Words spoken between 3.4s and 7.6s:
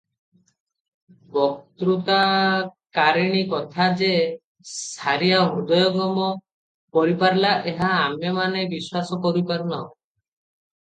କଥା ଯେ ସାରିଆ ହୃଦୟଙ୍ଗମ କରିପାରିଲା,